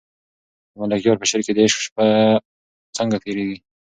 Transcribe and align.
د 0.71 0.73
ملکیار 0.81 1.17
په 1.19 1.25
شعر 1.29 1.41
کې 1.45 1.53
د 1.53 1.59
عشق 1.65 1.79
شپه 1.85 2.05
څنګه 2.97 3.17
تېرېږي؟ 3.23 3.57